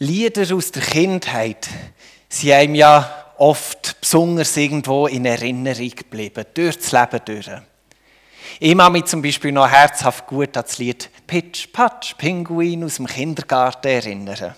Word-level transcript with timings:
Lieder 0.00 0.54
aus 0.54 0.70
der 0.70 0.82
Kindheit 0.82 1.68
sind 2.28 2.52
einem 2.52 2.76
ja 2.76 3.32
oft 3.38 4.00
besonders 4.00 4.56
irgendwo 4.56 5.08
in 5.08 5.24
Erinnerung 5.24 5.90
geblieben, 5.90 6.44
durch 6.54 6.76
das 6.76 6.92
Leben 6.92 7.20
durch. 7.24 7.50
Ich 8.60 8.76
kann 8.76 8.92
mich 8.92 9.06
zum 9.06 9.22
Beispiel 9.22 9.52
noch 9.52 9.68
herzhaft 9.68 10.26
gut 10.26 10.56
an 10.56 10.62
das 10.62 10.78
Lied 10.78 11.10
Pitch 11.26 11.72
Patch 11.72 12.14
Pinguin 12.14 12.84
aus 12.84 12.96
dem 12.96 13.06
Kindergarten 13.06 13.88
erinnern. 13.88 14.54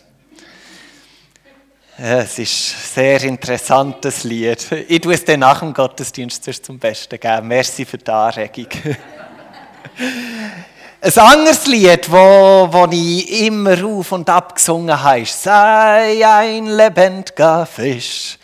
Es 1.97 2.39
ist 2.39 2.75
ein 2.75 2.95
sehr 2.95 3.23
interessantes 3.25 4.25
Lied. 4.25 4.67
Ich 4.89 5.01
tue 5.01 5.15
es 5.15 5.25
dann 5.25 5.41
nach 5.41 5.61
dem 5.61 5.73
Gottesdienst 5.73 6.65
zum 6.65 6.79
Besten 6.79 7.19
geben. 7.19 7.49
Merci 7.49 7.85
für 7.85 7.99
die 7.99 8.11
Anregung. 8.11 8.69
Ein 11.03 11.19
anderes 11.19 11.67
Lied, 11.67 12.13
wo, 12.13 12.69
wo 12.71 12.87
ich 12.91 13.47
immer 13.47 13.83
auf 13.87 14.13
und 14.13 14.29
ab 14.29 14.55
gesungen 14.55 15.03
habe, 15.03 15.25
«Sei 15.25 16.27
ein 16.27 16.67
lebendiger 16.67 17.65
Fisch». 17.65 18.37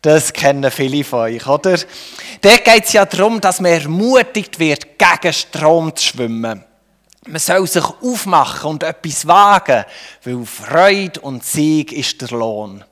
Das 0.00 0.32
kennen 0.32 0.70
viele 0.70 1.02
von 1.02 1.20
euch, 1.20 1.44
oder? 1.44 1.76
Dort 2.40 2.64
geht 2.64 2.84
es 2.84 2.92
ja 2.92 3.04
darum, 3.04 3.40
dass 3.40 3.58
man 3.58 3.72
ermutigt 3.72 4.60
wird, 4.60 4.96
gegen 4.96 5.32
Strom 5.32 5.96
zu 5.96 6.04
schwimmen. 6.04 6.62
Man 7.26 7.40
soll 7.40 7.66
sich 7.66 7.84
aufmachen 7.84 8.70
und 8.70 8.84
etwas 8.84 9.26
wagen, 9.26 9.84
weil 10.22 10.46
Freude 10.46 11.20
und 11.20 11.44
Sieg 11.44 11.90
ist 11.90 12.20
der 12.20 12.28
Lohn. 12.28 12.84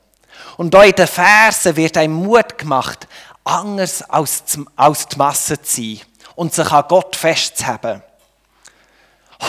Und 0.57 0.75
auch 0.75 0.83
in 0.83 0.91
den 0.91 1.07
Versen 1.07 1.77
wird 1.77 1.95
einem 1.95 2.15
Mut 2.15 2.57
gemacht, 2.57 3.07
anders 3.45 4.01
als 4.01 4.43
die 4.43 5.17
Masse 5.17 5.61
zu 5.61 5.81
sein 5.81 6.01
und 6.35 6.53
sich 6.53 6.69
an 6.69 6.83
Gott 6.89 7.15
festzuhalten. 7.15 8.03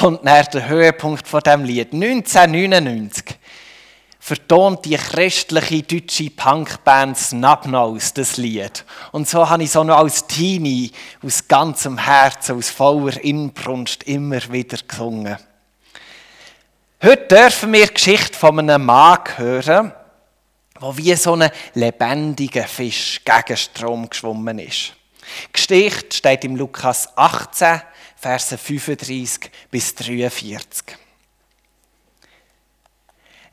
Und 0.02 0.24
nach 0.24 0.46
der 0.46 0.68
Höhepunkt 0.68 1.28
von 1.28 1.40
dem 1.40 1.64
Lied 1.64 1.92
1999 1.92 3.38
vertont 4.18 4.84
die 4.86 4.96
christliche 4.96 5.82
deutsche 5.82 6.30
Punkband 6.30 7.16
Snapnose 7.18 8.14
das 8.14 8.38
Lied. 8.38 8.84
Und 9.12 9.28
so 9.28 9.48
habe 9.48 9.62
ich 9.62 9.70
so 9.70 9.84
noch 9.84 9.98
als 9.98 10.26
Teenie 10.26 10.90
aus 11.22 11.46
ganzem 11.46 11.98
Herzen, 11.98 12.56
aus 12.56 12.70
voller 12.70 13.22
Inbrunst 13.22 14.04
immer 14.04 14.40
wieder 14.50 14.78
gesungen. 14.88 15.36
Heute 17.02 17.26
dürfen 17.26 17.72
wir 17.74 17.86
die 17.86 17.94
Geschichte 17.94 18.38
von 18.38 18.58
einem 18.58 18.86
Mann 18.86 19.18
hören, 19.36 19.92
der 20.80 20.96
wie 20.96 21.14
so 21.16 21.34
ein 21.34 21.50
lebendiger 21.74 22.64
Fisch 22.64 23.20
gegen 23.22 23.56
Strom 23.58 24.08
geschwommen 24.08 24.58
ist. 24.58 24.94
Die 25.48 25.52
Geschichte 25.52 26.16
steht 26.16 26.44
im 26.44 26.56
Lukas 26.56 27.08
18, 27.16 27.82
Verse 28.24 28.56
35 28.56 29.50
bis 29.70 29.94
43. 29.96 30.96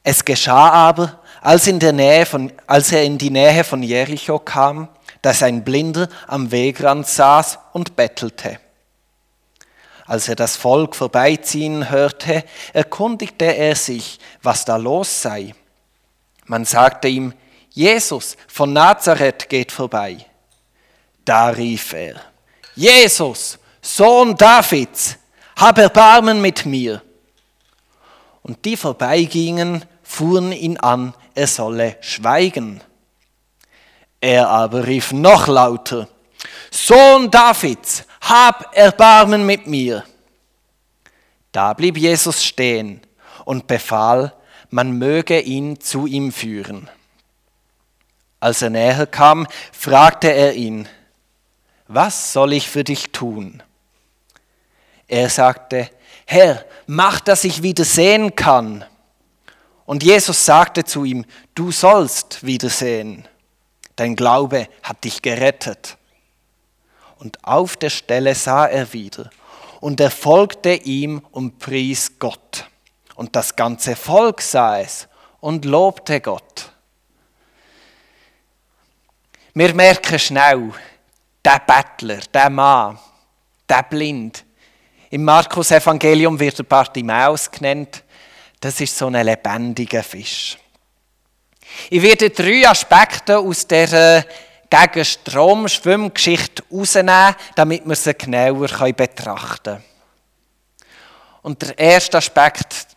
Es 0.02 0.24
geschah 0.24 0.70
aber, 0.70 1.20
als, 1.42 1.70
von, 2.30 2.54
als 2.68 2.94
er 2.94 3.04
in 3.04 3.18
die 3.18 3.32
Nähe 3.32 3.66
von 3.66 3.84
Jericho 3.84 4.40
kam, 4.40 4.88
dass 5.22 5.44
ein 5.44 5.66
Blinder 5.66 6.08
am 6.26 6.52
Wegrand 6.52 7.06
saß 7.06 7.60
und 7.74 7.98
bettelte. 7.98 8.62
Als 10.06 10.30
er 10.30 10.36
das 10.36 10.56
Volk 10.56 10.96
vorbeiziehen 10.96 11.90
hörte, 11.90 12.46
erkundigte 12.72 13.54
er 13.54 13.76
sich, 13.76 14.20
was 14.42 14.64
da 14.64 14.78
los 14.78 15.22
sei. 15.22 15.54
Man 16.46 16.64
sagte 16.64 17.10
ihm, 17.10 17.34
Jesus 17.72 18.38
von 18.48 18.72
Nazareth 18.72 19.50
geht 19.50 19.74
vorbei. 19.74 20.26
Da 21.26 21.50
rief 21.50 21.92
er, 21.92 22.22
Jesus, 22.74 23.58
Sohn 23.82 24.36
Davids, 24.36 25.18
hab 25.58 25.78
Erbarmen 25.78 26.42
mit 26.42 26.66
mir. 26.66 27.02
Und 28.44 28.64
die 28.66 28.78
vorbeigingen, 28.78 29.86
fuhren 30.04 30.52
ihn 30.52 30.78
an, 30.78 31.14
er 31.36 31.48
solle 31.48 31.98
schweigen. 32.02 32.82
Er 34.20 34.50
aber 34.50 34.86
rief 34.86 35.12
noch 35.12 35.48
lauter, 35.48 36.08
Sohn 36.70 37.32
Davids, 37.32 38.04
hab 38.22 38.76
Erbarmen 38.76 39.46
mit 39.46 39.68
mir. 39.68 40.04
Da 41.52 41.74
blieb 41.74 41.98
Jesus 41.98 42.44
stehen 42.44 43.02
und 43.46 43.68
befahl, 43.68 44.34
man 44.70 44.98
möge 44.98 45.40
ihn 45.40 45.80
zu 45.82 46.06
ihm 46.06 46.32
führen. 46.32 46.90
Als 48.40 48.62
er 48.62 48.70
näher 48.70 49.06
kam, 49.06 49.48
fragte 49.72 50.32
er 50.32 50.54
ihn, 50.54 50.88
was 51.88 52.32
soll 52.32 52.54
ich 52.54 52.70
für 52.70 52.84
dich 52.84 53.12
tun? 53.12 53.62
Er 55.12 55.30
sagte, 55.30 55.90
Herr, 56.26 56.64
mach, 56.88 57.20
dass 57.20 57.44
ich 57.44 57.62
wieder 57.62 57.84
sehen 57.84 58.34
kann. 58.34 58.86
Und 59.86 60.04
Jesus 60.04 60.46
sagte 60.46 60.86
zu 60.86 61.04
ihm, 61.04 61.26
du 61.54 61.70
sollst 61.70 62.46
wieder 62.46 62.70
sehen. 62.70 63.28
Dein 63.98 64.16
Glaube 64.16 64.70
hat 64.82 65.04
dich 65.04 65.22
gerettet. 65.22 65.98
Und 67.20 67.44
auf 67.44 67.76
der 67.76 67.90
Stelle 67.90 68.34
sah 68.36 68.68
er 68.68 68.94
wieder. 68.94 69.30
Und 69.82 70.00
er 70.00 70.12
folgte 70.12 70.76
ihm 70.76 71.22
und 71.32 71.60
pries 71.60 72.18
Gott. 72.18 72.70
Und 73.16 73.36
das 73.36 73.58
ganze 73.58 73.98
Volk 73.98 74.42
sah 74.42 74.80
es 74.80 75.10
und 75.42 75.66
lobte 75.66 76.22
Gott. 76.22 76.72
Wir 79.54 79.74
merken 79.74 80.18
schnell, 80.18 80.72
der 81.44 81.60
Bettler, 81.60 82.20
der 82.34 82.50
Mann, 82.50 82.98
der 83.68 83.84
Blind, 83.84 84.46
im 85.12 85.24
Markus 85.26 85.72
Evangelium 85.72 86.40
wird 86.40 86.58
der 86.58 86.64
Bartimaeus 86.64 87.52
genannt. 87.52 88.04
Das 88.60 88.80
ist 88.80 88.98
so 88.98 89.08
ein 89.08 89.26
lebendiger 89.26 90.04
Fisch. 90.04 90.58
Ich 91.90 92.02
werde 92.02 92.30
drei 92.30 92.68
Aspekte 92.68 93.38
aus 93.38 93.68
der 93.68 94.26
gegen 94.70 95.04
Strom 95.04 95.68
Schwimmgeschichte 95.68 96.64
herausnehmen, 96.70 97.36
damit 97.56 97.86
wir 97.86 97.96
sie 97.96 98.14
genauer 98.14 98.70
betrachten 98.94 99.64
können. 99.64 99.84
Und 101.42 101.62
der 101.62 101.78
erste 101.78 102.18
Aspekt, 102.18 102.88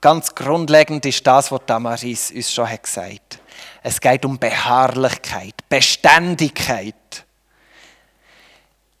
ganz 0.00 0.32
grundlegend, 0.32 1.04
ist 1.06 1.26
das, 1.26 1.50
was 1.50 1.60
Damaris 1.66 2.30
uns 2.30 2.52
schon 2.52 2.68
gesagt 2.68 2.96
hat. 2.96 3.38
Es 3.82 4.00
geht 4.00 4.24
um 4.24 4.38
Beharrlichkeit, 4.38 5.54
Beständigkeit. 5.68 7.23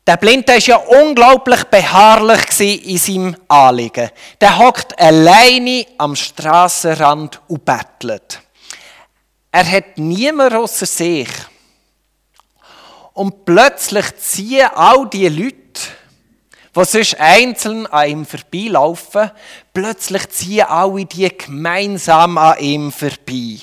Der 0.06 0.18
Blinde 0.18 0.48
war 0.48 0.58
ja 0.58 0.76
unglaublich 0.76 1.64
beharrlich 1.64 2.60
in 2.86 2.98
seinem 2.98 3.36
Anliegen. 3.48 4.10
Der 4.38 4.58
hockt 4.58 4.98
alleine 5.00 5.86
am 5.96 6.14
Strassenrand 6.14 7.40
und 7.48 7.64
bettelt. 7.64 8.42
Er 9.50 9.70
hat 9.70 9.96
niemand 9.96 10.52
außer 10.52 10.84
sich. 10.84 11.28
Und 13.14 13.46
plötzlich 13.46 14.14
ziehen 14.16 14.68
all 14.74 15.08
die 15.08 15.28
Leute, 15.28 15.80
die 16.76 16.84
sonst 16.84 17.18
einzeln 17.18 17.86
an 17.86 18.08
ihm 18.08 18.26
vorbeilaufen, 18.26 19.30
plötzlich 19.72 20.28
ziehen 20.30 20.66
alle 20.66 21.06
die 21.06 21.28
gemeinsam 21.28 22.36
an 22.36 22.58
ihm 22.58 22.92
vorbei. 22.92 23.60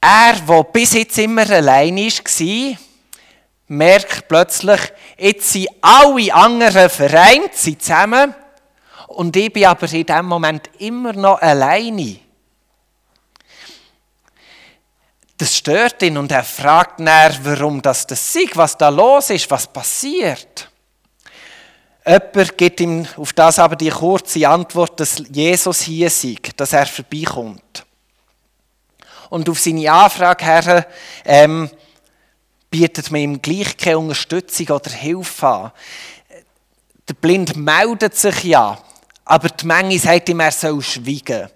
Er, 0.00 0.34
der 0.34 0.64
bis 0.64 0.92
jetzt 0.92 1.16
immer 1.16 1.48
allein 1.48 1.96
war, 1.96 2.76
merkt 3.72 4.28
plötzlich, 4.28 4.80
jetzt 5.16 5.50
sind 5.50 5.68
alle 5.80 6.32
anderen 6.34 6.90
vereint, 6.90 7.54
sind 7.54 7.82
zusammen 7.82 8.34
und 9.08 9.34
ich 9.36 9.52
bin 9.52 9.64
aber 9.64 9.90
in 9.92 10.06
diesem 10.06 10.26
Moment 10.26 10.70
immer 10.78 11.12
noch 11.12 11.40
alleine. 11.40 12.18
Das 15.38 15.56
stört 15.56 16.02
ihn 16.02 16.18
und 16.18 16.30
er 16.30 16.44
fragt 16.44 17.00
nach, 17.00 17.32
warum 17.42 17.82
das 17.82 18.06
das 18.06 18.36
ist, 18.36 18.56
was 18.56 18.76
da 18.76 18.88
los 18.90 19.30
ist, 19.30 19.50
was 19.50 19.66
passiert. 19.66 20.70
Jemand 22.06 22.58
gibt 22.58 22.80
ihm 22.80 23.06
auf 23.16 23.32
das 23.32 23.58
aber 23.58 23.76
die 23.76 23.90
kurze 23.90 24.48
Antwort, 24.48 25.00
dass 25.00 25.22
Jesus 25.30 25.80
hier 25.80 26.10
sei, 26.10 26.36
dass 26.56 26.72
er 26.72 26.86
vorbeikommt. 26.86 27.84
Und 29.30 29.48
auf 29.48 29.58
seine 29.58 29.90
Anfrage 29.90 30.44
her 30.44 30.86
ähm, 31.24 31.70
bietet 32.72 33.10
man 33.10 33.20
ihm 33.20 33.42
gleich 33.42 33.76
keine 33.76 33.98
Unterstützung 33.98 34.66
oder 34.68 34.90
Hilfe 34.90 35.46
an. 35.46 35.72
Der 37.08 37.14
Blind 37.14 37.54
meldet 37.54 38.16
sich 38.16 38.44
ja, 38.44 38.78
aber 39.26 39.48
die 39.50 39.66
Menge 39.66 39.98
sagt 39.98 40.30
ihm, 40.30 40.40
er 40.40 40.50
soll 40.50 40.80
schweigen. 40.82 41.48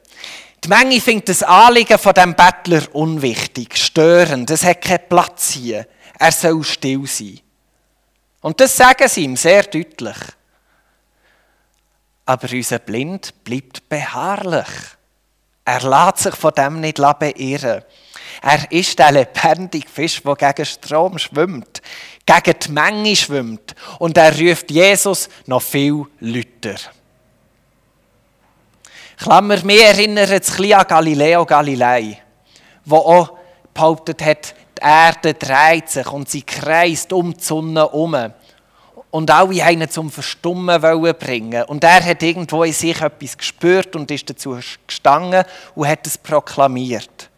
Die 0.63 0.69
Menge 0.69 1.01
findet 1.01 1.31
das 1.31 1.43
Anliegen 1.43 1.99
von 1.99 2.13
dem 2.13 2.35
Bettler 2.35 2.83
unwichtig, 2.95 3.77
störend. 3.77 4.51
Es 4.51 4.65
hat 4.65 4.83
keinen 4.83 5.09
Platz 5.09 5.53
hier. 5.53 5.87
Er 6.19 6.33
soll 6.33 6.63
still 6.65 7.07
sein. 7.07 7.41
Und 8.43 8.61
das 8.61 8.77
sagen 8.77 9.09
sie 9.09 9.25
ihm 9.25 9.37
sehr 9.37 9.63
deutlich. 9.63 10.17
Aber 12.27 12.53
unser 12.53 12.79
Blind 12.79 13.33
bleibt 13.45 13.89
beharrlich. 13.89 14.69
Er 15.65 15.83
lässt 15.83 16.19
sich 16.19 16.35
von 16.35 16.53
dem 16.53 16.81
nicht 16.81 16.97
beirren. 16.97 17.83
Er 18.43 18.71
ist 18.71 18.99
der 18.99 19.13
lebendige 19.13 19.89
Fisch, 19.89 20.23
der 20.23 20.37
gegen 20.37 20.67
Strom 20.67 21.19
schwimmt, 21.19 21.83
gegen 22.25 22.59
die 22.59 22.73
Menge 22.73 23.17
schwimmt. 23.17 23.75
Und 23.99 24.17
er 24.17 24.39
ruft 24.39 24.71
Jesus 24.71 25.29
noch 25.47 25.63
viel 25.63 26.05
lauter. 26.21 26.77
Klammer, 29.19 29.65
mir 29.65 29.87
erinnert 29.87 30.31
es 30.31 30.59
ein 30.59 30.73
an 30.75 30.87
Galileo 30.87 31.47
Galilei, 31.47 32.19
der 32.85 32.99
auch 32.99 33.33
behauptet 33.73 34.23
hat, 34.23 34.55
die 34.77 34.83
Erde 34.83 35.35
dreht 35.35 35.89
sich 35.89 36.07
und 36.13 36.29
sie 36.29 36.43
kreist 36.43 37.13
um 37.13 37.33
die 37.33 37.43
Sonne 37.43 37.81
herum. 37.81 38.33
Und 39.11 39.31
alle 39.31 39.65
einen 39.65 39.89
zum 39.89 40.11
Verstummen 40.11 40.83
wollen 40.83 41.15
bringen. 41.19 41.65
Und 41.65 41.83
er 41.85 42.05
hat 42.05 42.23
irgendwo 42.23 42.65
in 42.65 42.75
sich 42.75 43.01
etwas 43.01 43.39
gespürt 43.39 43.97
und 43.97 44.11
ist 44.11 44.29
dazu 44.29 44.59
gestanden 44.87 45.45
und 45.75 45.89
hat 45.89 46.07
es 46.07 46.19
proklamiert. 46.19 47.31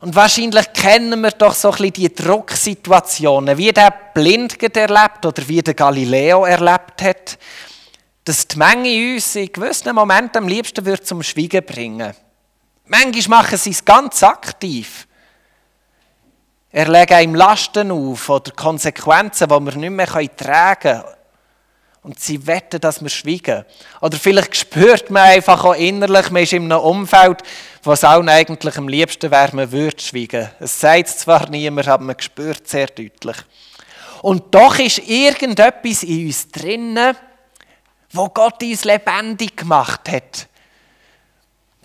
Und 0.00 0.14
wahrscheinlich 0.14 0.72
kennen 0.72 1.20
wir 1.20 1.32
doch 1.32 1.54
so 1.54 1.70
ein 1.70 1.76
bisschen 1.78 1.92
die 1.92 2.14
Drucksituationen, 2.14 3.58
wie 3.58 3.72
der 3.72 3.92
Blind 4.14 4.62
erlebt 4.62 5.26
oder 5.26 5.48
wie 5.48 5.60
der 5.60 5.74
Galileo 5.74 6.44
erlebt 6.44 7.02
hat, 7.02 7.38
dass 8.24 8.46
die 8.46 8.58
Menge 8.58 9.14
uns 9.14 9.34
in 9.34 9.52
gewissen 9.52 9.94
Momenten 9.94 10.42
am 10.42 10.48
liebsten 10.48 10.84
wird 10.84 11.06
zum 11.06 11.22
Schweigen 11.22 11.64
bringen. 11.64 12.14
Manchmal 12.86 13.42
machen 13.42 13.58
sie 13.58 13.70
es 13.70 13.84
ganz 13.84 14.22
aktiv. 14.22 15.08
Er 16.70 16.88
legt 16.88 17.12
einem 17.12 17.34
Lasten 17.34 17.90
auf 17.90 18.28
oder 18.28 18.52
Konsequenzen, 18.52 19.48
die 19.48 19.54
wir 19.54 19.76
nicht 19.76 19.90
mehr 19.90 20.36
tragen 20.36 21.02
können. 21.02 21.17
Und 22.02 22.18
sie 22.20 22.46
wetten, 22.46 22.80
dass 22.80 23.02
wir 23.02 23.10
schweigen. 23.10 23.64
Oder 24.00 24.16
vielleicht 24.16 24.56
spürt 24.56 25.10
man 25.10 25.24
einfach 25.24 25.64
auch 25.64 25.74
innerlich, 25.74 26.30
man 26.30 26.42
ist 26.42 26.52
in 26.52 26.70
einem 26.70 26.80
Umfeld, 26.80 27.42
wo 27.82 27.92
es 27.92 28.04
auch 28.04 28.24
eigentlich 28.24 28.78
am 28.78 28.88
liebsten 28.88 29.30
wäre, 29.30 29.54
man 29.54 29.70
würde 29.72 30.00
schweigen. 30.00 30.48
Es 30.60 30.78
sagt 30.78 31.08
zwar 31.08 31.50
niemand, 31.50 31.88
aber 31.88 32.04
man 32.04 32.16
spürt 32.18 32.64
es 32.64 32.70
sehr 32.70 32.86
deutlich. 32.86 33.36
Und 34.22 34.54
doch 34.54 34.78
ist 34.78 34.98
irgendetwas 35.06 36.02
in 36.02 36.26
uns 36.26 36.48
drinnen, 36.48 37.16
wo 38.12 38.28
Gott 38.28 38.62
uns 38.62 38.84
lebendig 38.84 39.56
gemacht 39.56 40.08
hat 40.08 40.48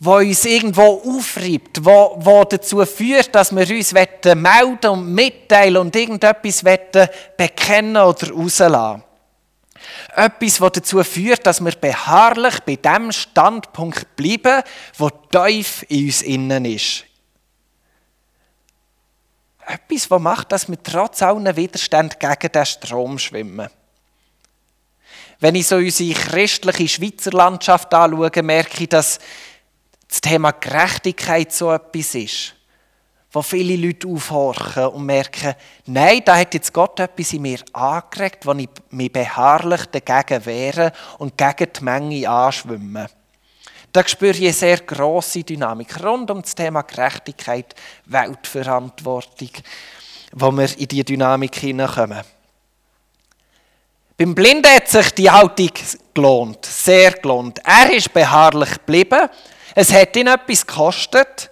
wo 0.03 0.17
uns 0.17 0.43
irgendwo 0.43 1.01
aufreibt, 1.05 1.83
wo, 1.85 2.15
wo 2.17 2.43
dazu 2.43 2.85
führt, 2.85 3.33
dass 3.33 3.55
wir 3.55 3.69
uns 3.69 3.93
melden 3.93 4.89
und 4.89 5.13
mitteilen 5.13 5.77
und 5.77 5.95
irgendetwas 5.95 6.61
bekennen 7.37 7.97
oder 7.97 8.31
rauslassen. 8.31 9.03
Etwas, 10.15 10.57
das 10.57 10.71
dazu 10.73 11.03
führt, 11.03 11.45
dass 11.45 11.63
wir 11.63 11.71
beharrlich 11.71 12.59
bei 12.61 12.75
dem 12.75 13.11
Standpunkt 13.11 14.15
bleiben, 14.15 14.61
wo 14.97 15.09
tief 15.09 15.85
in 15.89 16.05
uns 16.05 16.21
innen 16.21 16.65
ist. 16.65 17.05
Etwas, 19.65 20.07
das 20.09 20.19
macht, 20.19 20.51
dass 20.51 20.69
wir 20.69 20.81
trotz 20.81 21.21
allen 21.21 21.55
Widerständen 21.55 22.19
gegen 22.19 22.51
den 22.51 22.65
Strom 22.65 23.17
schwimmen. 23.17 23.69
Wenn 25.39 25.55
ich 25.55 25.67
so 25.67 25.77
unsere 25.77 26.13
christliche 26.13 26.87
Schweizer 26.87 27.31
Landschaft 27.31 27.93
anschaue, 27.93 28.43
merke 28.43 28.83
ich, 28.83 28.89
dass 28.89 29.19
das 30.07 30.21
Thema 30.21 30.51
Gerechtigkeit 30.51 31.51
so 31.51 31.71
etwas 31.71 32.15
ist, 32.15 32.55
wo 33.33 33.41
viele 33.41 33.75
Leute 33.75 34.07
aufhorchen 34.07 34.85
und 34.87 35.07
merken, 35.07 35.55
nein, 35.87 36.21
da 36.23 36.37
hat 36.37 36.53
jetzt 36.53 36.71
Gott 36.71 36.99
etwas 36.99 37.33
in 37.33 37.41
mir 37.41 37.59
angeregt, 37.73 38.45
wo 38.45 38.53
ich 38.53 38.69
mich 38.91 39.11
beharrlich 39.11 39.85
dagegen 39.87 40.45
wehre 40.45 40.93
und 41.17 41.35
gegen 41.35 41.73
die 41.75 41.83
Menge 41.83 42.29
anschwimme. 42.29 43.07
Da 43.91 44.07
spüre 44.07 44.33
ich 44.33 44.43
eine 44.43 44.53
sehr 44.53 44.77
grosse 44.77 45.43
Dynamik 45.43 46.03
rund 46.03 46.29
um 46.29 46.43
das 46.43 46.53
Thema 46.53 46.83
Gerechtigkeit, 46.83 47.73
Weltverantwortung, 48.05 49.49
wo 50.33 50.51
wir 50.51 50.77
in 50.77 50.87
diese 50.87 51.03
Dynamik 51.03 51.55
hineinkommen. 51.55 52.21
Beim 54.15 54.35
Blinden 54.35 54.71
hat 54.71 54.87
sich 54.87 55.09
die 55.11 55.29
Haltung 55.29 55.71
gelohnt, 56.13 56.65
sehr 56.65 57.13
gelohnt. 57.13 57.59
Er 57.63 57.91
ist 57.91 58.13
beharrlich 58.13 58.73
geblieben, 58.73 59.27
es 59.73 59.91
hat 59.91 60.15
ihn 60.15 60.27
etwas 60.27 60.67
gekostet, 60.67 61.49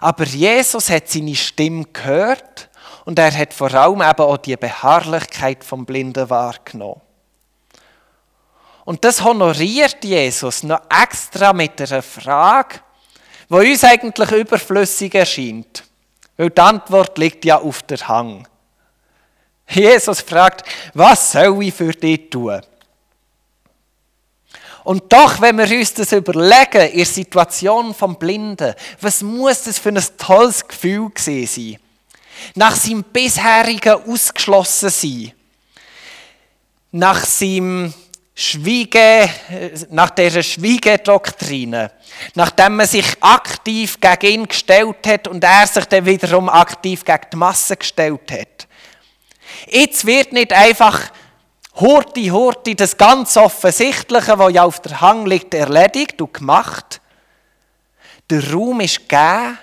aber 0.00 0.24
Jesus 0.24 0.88
hat 0.88 1.08
seine 1.08 1.36
Stimme 1.36 1.84
gehört 1.92 2.70
und 3.04 3.18
er 3.18 3.36
hat 3.36 3.52
vor 3.52 3.72
allem 3.74 4.00
eben 4.00 4.22
auch 4.22 4.38
die 4.38 4.56
Beharrlichkeit 4.56 5.62
vom 5.62 5.84
Blinden 5.84 6.28
wahrgenommen. 6.30 7.00
Und 8.86 9.04
das 9.04 9.22
honoriert 9.22 10.02
Jesus 10.02 10.62
noch 10.62 10.80
extra 10.90 11.52
mit 11.52 11.80
einer 11.80 12.02
Frage, 12.02 12.80
die 13.50 13.54
uns 13.54 13.84
eigentlich 13.84 14.32
überflüssig 14.32 15.14
erscheint. 15.14 15.84
Weil 16.36 16.50
die 16.50 16.60
Antwort 16.60 17.18
liegt 17.18 17.44
ja 17.44 17.60
auf 17.60 17.82
der 17.82 18.08
Hang. 18.08 18.48
Jesus 19.68 20.22
fragt, 20.22 20.64
was 20.94 21.32
soll 21.32 21.62
ich 21.62 21.74
für 21.74 21.92
dich 21.92 22.30
tun? 22.30 22.60
Und 24.84 25.12
doch, 25.12 25.40
wenn 25.40 25.58
wir 25.58 25.78
uns 25.78 25.94
das 25.94 26.12
überlegen, 26.12 26.90
in 26.90 26.96
der 26.96 27.06
Situation 27.06 27.94
vom 27.94 28.16
Blinden, 28.16 28.74
was 29.00 29.22
muss 29.22 29.64
das 29.64 29.78
für 29.78 29.90
ein 29.90 30.02
tolles 30.16 30.66
Gefühl 30.66 31.10
gewesen 31.10 31.46
sein? 31.46 31.80
Nach 32.54 32.74
seinem 32.74 33.04
bisherigen 33.04 34.02
Ausgeschlossensein, 34.06 35.32
nach 36.92 37.24
seinem 37.24 37.92
Schwiege, 38.34 39.28
nach 39.90 40.10
dieser 40.10 40.42
Schwiegedoktrine, 40.42 41.92
nachdem 42.34 42.76
man 42.76 42.86
sich 42.86 43.06
aktiv 43.20 43.98
gegen 44.00 44.40
ihn 44.40 44.48
gestellt 44.48 45.06
hat 45.06 45.28
und 45.28 45.44
er 45.44 45.66
sich 45.66 45.84
dann 45.84 46.06
wiederum 46.06 46.48
aktiv 46.48 47.04
gegen 47.04 47.26
die 47.30 47.36
Masse 47.36 47.76
gestellt 47.76 48.32
hat. 48.32 48.66
Jetzt 49.68 50.06
wird 50.06 50.32
nicht 50.32 50.54
einfach 50.54 51.10
Hurti, 51.74 52.26
Hurti, 52.28 52.74
das 52.74 52.96
ganz 52.96 53.36
Offensichtliche, 53.36 54.38
was 54.38 54.52
ja 54.52 54.64
auf 54.64 54.80
der 54.80 55.00
Hang 55.00 55.26
liegt, 55.26 55.54
erledigt 55.54 56.20
und 56.20 56.34
gemacht. 56.34 57.00
Der 58.28 58.52
Raum 58.52 58.80
ist 58.80 59.08
gegeben, 59.08 59.58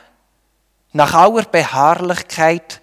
nach 0.93 1.13
aller 1.13 1.43
Beharrlichkeit, 1.43 2.81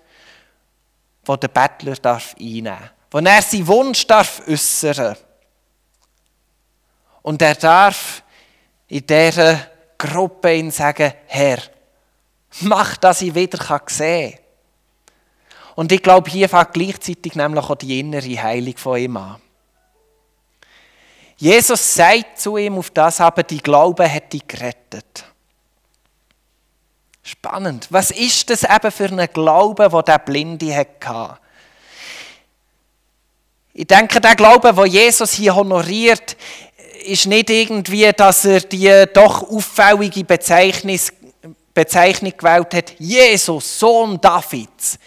wo 1.24 1.36
der 1.36 1.48
Bettler 1.48 1.94
darf 1.94 2.34
einnehmen 2.38 2.90
wo 3.14 3.18
er 3.18 3.42
seinen 3.42 3.66
Wunsch 3.68 4.08
darf 4.08 4.42
äußern 4.48 5.16
Und 7.22 7.40
er 7.40 7.54
darf 7.54 8.24
in 8.88 9.06
dieser 9.06 9.68
Gruppe 9.96 10.52
ihn 10.52 10.72
sagen, 10.72 11.12
Herr, 11.26 11.58
mach, 12.62 12.96
dass 12.96 13.22
ich 13.22 13.32
wieder 13.32 13.80
sehen 13.86 14.32
kann. 14.32 14.43
Und 15.74 15.90
ich 15.92 16.02
glaube, 16.02 16.30
hier 16.30 16.48
fängt 16.48 16.72
gleichzeitig 16.72 17.34
nämlich 17.34 17.64
auch 17.64 17.74
die 17.74 18.00
innere 18.00 18.42
Heilung 18.42 18.76
von 18.76 18.98
ihm 18.98 19.16
an. 19.16 19.36
Jesus 21.36 21.94
sagt 21.94 22.38
zu 22.38 22.56
ihm 22.56 22.78
auf 22.78 22.90
das 22.90 23.20
aber, 23.20 23.42
die 23.42 23.58
Glaube 23.58 24.10
hat 24.10 24.32
dich 24.32 24.46
gerettet. 24.46 25.24
Spannend. 27.22 27.88
Was 27.90 28.10
ist 28.10 28.50
das 28.50 28.64
eben 28.64 28.90
für 28.92 29.06
ein 29.06 29.28
Glaube, 29.32 29.90
wo 29.90 30.02
der 30.02 30.18
Blinde 30.18 30.76
hatte? 30.76 31.38
Ich 33.72 33.86
denke, 33.86 34.20
der 34.20 34.36
Glaube, 34.36 34.76
wo 34.76 34.84
Jesus 34.84 35.32
hier 35.32 35.56
honoriert, 35.56 36.36
ist 37.04 37.26
nicht 37.26 37.50
irgendwie, 37.50 38.12
dass 38.12 38.44
er 38.44 38.60
die 38.60 39.04
doch 39.12 39.42
auffällige 39.42 40.22
Bezeichnung 40.22 41.00
gewählt 41.74 42.74
hat, 42.74 42.94
Jesus, 42.98 43.78
Sohn 43.78 44.20
Davids. 44.20 44.98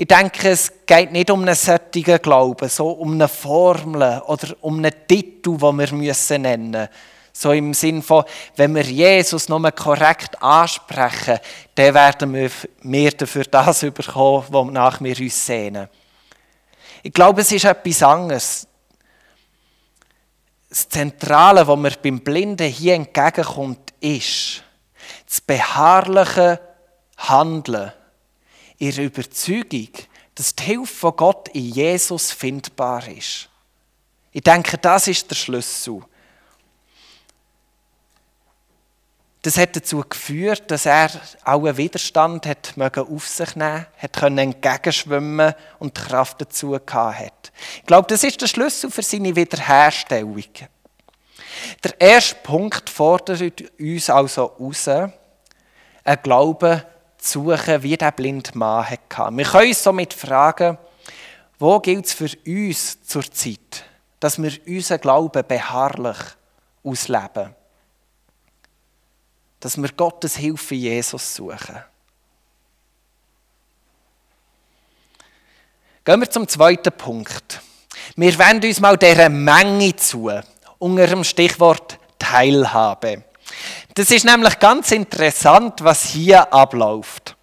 Ich 0.00 0.06
denke, 0.06 0.48
es 0.48 0.72
geht 0.86 1.12
nicht 1.12 1.30
um 1.30 1.42
einen 1.42 1.54
solchen 1.54 2.22
Glauben, 2.22 2.70
so 2.70 2.88
um 2.88 3.12
eine 3.12 3.28
Formel 3.28 4.22
oder 4.26 4.56
um 4.62 4.78
einen 4.78 4.94
Titel, 5.06 5.58
den 5.58 5.60
wir 5.60 5.92
müssen 5.92 6.40
nennen 6.40 6.70
müssen. 6.70 6.88
So 7.34 7.52
im 7.52 7.74
Sinn 7.74 8.02
von, 8.02 8.24
wenn 8.56 8.74
wir 8.74 8.82
Jesus 8.82 9.50
nur 9.50 9.70
korrekt 9.72 10.42
ansprechen, 10.42 11.38
dann 11.74 11.92
werden 11.92 12.32
wir 12.32 12.50
mehr 12.80 13.10
dafür 13.10 13.44
das 13.44 13.80
bekommen, 13.94 14.46
wonach 14.48 15.02
wir 15.02 15.18
uns 15.20 15.44
sehnen. 15.44 15.86
Ich 17.02 17.12
glaube, 17.12 17.42
es 17.42 17.52
ist 17.52 17.66
etwas 17.66 18.02
anderes. 18.02 18.66
Das 20.70 20.88
Zentrale, 20.88 21.68
was 21.68 21.78
mir 21.78 21.92
beim 22.02 22.20
Blinden 22.20 22.68
hier 22.68 22.94
entgegenkommt, 22.94 23.92
ist 24.00 24.62
das 25.26 25.42
beharrliche 25.42 26.58
Handeln 27.18 27.92
in 28.80 28.96
Überzeugung, 28.96 29.90
dass 30.34 30.56
die 30.56 30.64
Hilfe 30.64 30.94
von 30.94 31.16
Gott 31.16 31.48
in 31.50 31.66
Jesus 31.70 32.32
findbar 32.32 33.06
ist. 33.06 33.48
Ich 34.32 34.42
denke, 34.42 34.78
das 34.78 35.06
ist 35.06 35.30
der 35.30 35.36
Schlüssel. 35.36 36.00
Das 39.42 39.56
hat 39.56 39.76
dazu 39.76 40.02
geführt, 40.06 40.70
dass 40.70 40.86
er 40.86 41.10
allen 41.44 41.76
Widerstand 41.76 42.46
hat 42.46 42.74
auf 42.78 43.28
sich 43.28 43.54
nehmen 43.56 43.86
hat 43.98 44.12
können 44.12 44.38
entgegenschwimmen 44.38 45.54
und 45.78 45.96
die 45.96 46.00
Kraft 46.02 46.40
dazu 46.40 46.74
hat. 46.74 47.52
Ich 47.76 47.86
glaube, 47.86 48.08
das 48.08 48.24
ist 48.24 48.40
der 48.40 48.46
Schlüssel 48.46 48.90
für 48.90 49.02
seine 49.02 49.36
Wiederherstellung. 49.36 50.44
Der 51.84 52.00
erste 52.00 52.36
Punkt 52.36 52.88
fordert 52.88 53.42
uns 53.78 54.10
also 54.10 54.54
heraus, 54.58 54.88
ein 56.04 56.22
Glauben 56.22 56.82
zu 57.20 57.50
suchen, 57.50 57.82
wie 57.82 57.96
der 57.96 58.12
blinde 58.12 58.50
Mann 58.54 58.88
hatte. 58.88 59.36
Wir 59.36 59.44
können 59.44 59.68
uns 59.68 59.82
somit 59.82 60.14
fragen, 60.14 60.78
wo 61.58 61.78
gilt 61.80 62.06
es 62.06 62.12
für 62.12 62.30
uns 62.46 63.02
zur 63.02 63.30
Zeit, 63.30 63.84
dass 64.18 64.42
wir 64.42 64.52
unseren 64.66 65.00
Glauben 65.00 65.44
beharrlich 65.46 66.18
ausleben? 66.82 67.54
dass 69.60 69.76
wir 69.76 69.90
Gottes 69.92 70.36
Hilfe 70.36 70.74
Jesus 70.74 71.34
suchen. 71.36 71.84
Gehen 76.02 76.20
wir 76.20 76.30
zum 76.30 76.48
zweiten 76.48 76.92
Punkt. 76.92 77.60
Wir 78.16 78.36
wenden 78.38 78.66
uns 78.66 78.80
mal 78.80 78.96
dieser 78.96 79.28
Menge 79.28 79.94
zu, 79.96 80.30
unter 80.78 81.06
dem 81.06 81.22
Stichwort 81.22 81.98
Teilhabe. 82.18 83.22
Das 83.94 84.10
ist 84.10 84.24
nämlich 84.24 84.58
ganz 84.58 84.92
interessant, 84.92 85.82
was 85.82 86.04
hier 86.04 86.52
abläuft. 86.52 87.36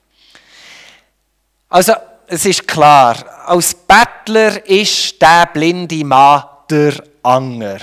Also, 1.70 1.94
es 2.27 2.46
ist 2.46 2.68
klar, 2.68 3.48
als 3.48 3.74
Bettler 3.74 4.66
ist 4.68 5.22
der 5.22 5.50
blinde 5.54 6.04
Mann 6.04 6.44
der 6.70 6.94
Anger. 7.24 7.80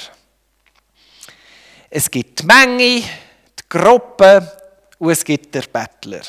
Es 1.88 2.10
gibt 2.10 2.40
die 2.40 2.46
Menge, 2.46 3.02
die 3.02 3.68
Gruppe 3.68 4.52
und 4.98 5.10
es 5.10 5.24
gibt 5.24 5.54
den 5.54 5.64
Bettler. 5.72 6.22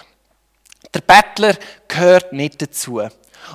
Der 0.94 1.02
Bettler 1.02 1.56
gehört 1.88 2.32
nicht 2.32 2.62
dazu. 2.62 3.02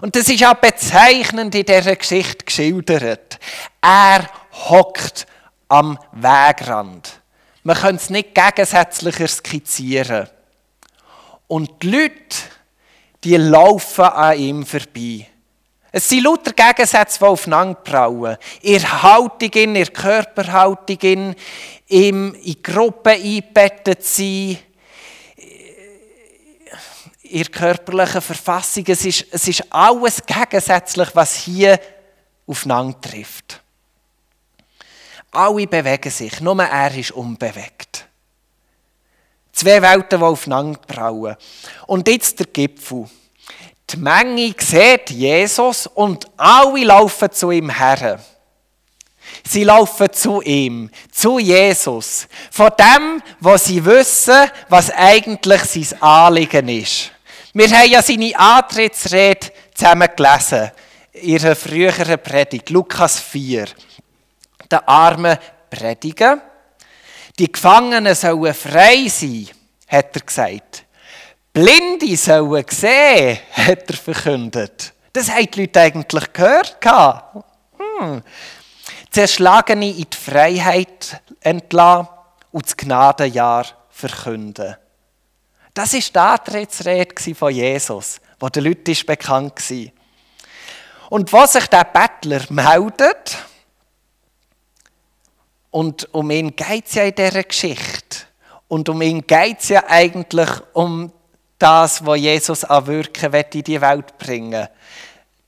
Und 0.01 0.17
das 0.17 0.29
ist 0.29 0.45
auch 0.45 0.55
bezeichnend 0.55 1.55
in 1.55 1.65
dieser 1.65 1.97
Geschichte 1.97 2.45
geschildert. 2.45 3.39
Er 3.81 4.29
hockt 4.69 5.27
am 5.69 5.99
Wegrand. 6.13 7.20
Man 7.62 7.76
könnte 7.76 8.02
es 8.02 8.11
nicht 8.11 8.35
gegensätzlicher 8.35 9.29
skizzieren. 9.29 10.29
Und 11.47 11.83
die 11.83 11.90
Leute, 11.90 12.37
die 13.23 13.37
laufen 13.37 14.05
an 14.05 14.38
ihm 14.38 14.64
vorbei. 14.64 15.26
Es 15.93 16.09
sind 16.09 16.23
lauter 16.23 16.52
Gegensätze, 16.52 17.19
die 17.19 17.25
aufeinander 17.25 17.75
prallen. 17.75 18.37
Ihr 18.62 19.02
Haltung, 19.02 19.50
in, 19.55 19.76
ihr 19.76 19.87
Körperhaltung, 19.87 20.99
in, 21.00 21.35
in 21.88 22.57
Gruppen 22.62 23.12
eingebettet 23.12 24.05
sein, 24.05 24.59
ihr 27.23 27.45
körperlichen 27.47 28.21
Verfassung. 28.21 28.85
Es 28.87 29.05
ist, 29.05 29.26
es 29.31 29.49
ist 29.49 29.64
alles 29.73 30.23
gegensätzlich, 30.25 31.09
was 31.14 31.35
hier 31.35 31.81
aufeinander 32.47 33.00
trifft. 33.00 33.60
Alle 35.33 35.67
bewegen 35.67 36.11
sich, 36.11 36.41
nur 36.41 36.63
er 36.63 36.95
ist 36.95 37.13
unbewegt. 37.13 38.07
Zwei 39.53 39.83
Welten, 39.83 40.19
die 40.19 40.25
aufeinander 40.25 40.79
prallen. 40.79 41.37
Und 41.87 42.09
jetzt 42.09 42.39
der 42.39 42.47
Gipfel. 42.47 43.09
Die 43.91 43.97
Menge 43.97 44.55
sieht 44.59 45.11
Jesus 45.11 45.87
und 45.87 46.27
alle 46.37 46.85
laufen 46.85 47.31
zu 47.31 47.51
ihm 47.51 47.71
her. 47.71 48.21
Sie 49.49 49.65
laufen 49.65 50.13
zu 50.13 50.43
ihm, 50.43 50.91
zu 51.13 51.39
Jesus, 51.39 52.27
von 52.51 52.71
dem, 52.79 53.23
was 53.41 53.65
sie 53.65 53.85
wissen, 53.85 54.51
was 54.69 54.91
eigentlich 54.91 55.63
sein 55.63 56.03
Anliegen 56.03 56.69
ist. 56.69 57.13
Wir 57.53 57.69
haben 57.71 57.91
ja 57.91 58.03
seine 58.03 58.39
Antrittsrede 58.39 59.53
zusammen 59.75 60.09
gelesen, 60.17 60.71
in 61.13 61.31
ihrer 61.31 61.57
früheren 61.57 62.23
Predigt, 62.23 62.71
Lukas 62.71 63.19
4. 63.19 63.67
Der 64.71 64.89
Armen 64.89 65.37
predigen, 65.69 66.41
die 67.39 67.50
Gefangenen 67.50 68.15
sollen 68.15 68.55
frei 68.55 69.09
sein, 69.09 69.49
hat 69.89 70.15
er 70.15 70.23
gesagt. 70.23 70.85
Blinde 71.53 72.17
sollen 72.17 72.65
sehen, 72.69 73.39
hat 73.53 73.91
er 73.91 73.97
verkündet. 73.97 74.93
Das 75.12 75.31
haben 75.31 75.50
die 75.50 75.61
Leute 75.62 75.81
eigentlich 75.81 76.33
gehört. 76.33 76.79
Hm. 77.79 78.23
Zerschlagene 79.11 79.91
in 79.91 80.07
die 80.09 80.17
Freiheit 80.17 81.21
entlassen 81.41 82.09
und 82.53 82.67
das 82.67 82.77
Gnadenjahr 82.77 83.67
verkünden. 83.91 84.77
Das 85.75 85.95
war 85.95 86.00
die 86.00 86.19
Antrittsrede 86.19 87.35
von 87.35 87.53
Jesus, 87.53 88.21
wo 88.39 88.49
den 88.49 88.65
Leuten 88.65 88.97
bekannt 89.07 89.71
war. 89.71 89.93
Und 91.11 91.33
was 91.33 91.55
sich 91.55 91.67
der 91.67 91.85
Bettler 91.85 92.43
meldet, 92.50 93.37
und 95.71 96.12
um 96.15 96.31
ihn 96.31 96.55
geht 96.57 96.87
es 96.87 96.95
ja 96.95 97.05
in 97.05 97.15
dieser 97.15 97.43
Geschichte, 97.45 98.27
und 98.71 98.89
um 98.89 99.03
ihn 99.03 99.27
geht 99.27 99.59
es 99.61 99.69
ja 99.71 99.85
eigentlich 99.89 100.49
um 100.75 101.12
das, 101.59 102.05
was 102.07 102.21
Jesus 102.21 102.65
an 102.65 102.87
Wirken 102.87 103.35
in 103.53 103.65
die 103.65 103.81
Welt 103.81 104.17
bringen 104.17 104.69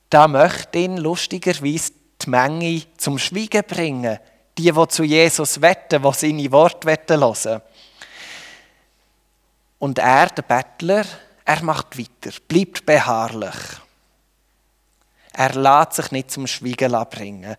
Da 0.09 0.27
möchte 0.27 0.79
ihn 0.79 0.97
lustigerweise 0.97 1.93
die 2.21 2.29
Menge 2.29 2.83
zum 2.97 3.17
Schweigen 3.17 3.63
bringen. 3.65 4.19
Die, 4.57 4.71
die 4.71 4.87
zu 4.89 5.03
Jesus 5.03 5.61
wetten, 5.61 6.03
die 6.03 6.13
seine 6.13 6.51
Worte 6.51 6.87
hören 6.87 7.21
wollen. 7.21 7.61
Und 9.79 9.99
er, 9.99 10.27
der 10.27 10.43
Bettler, 10.43 11.05
er 11.45 11.63
macht 11.63 11.97
weiter, 11.97 12.37
bleibt 12.47 12.85
beharrlich. 12.85 13.55
Er 15.33 15.55
lässt 15.55 15.93
sich 15.93 16.11
nicht 16.11 16.29
zum 16.29 16.45
Schweigen 16.45 16.91
bringen. 17.09 17.55